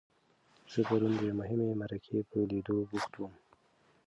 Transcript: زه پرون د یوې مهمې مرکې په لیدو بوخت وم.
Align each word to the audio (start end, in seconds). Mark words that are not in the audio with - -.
زه 0.71 0.79
پرون 0.87 1.13
د 1.17 1.21
یوې 1.23 1.33
مهمې 1.41 1.69
مرکې 1.81 2.17
په 2.29 2.37
لیدو 2.49 2.77
بوخت 2.89 3.11
وم. 3.15 3.33